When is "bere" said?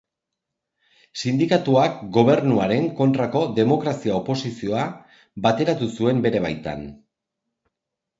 6.25-6.43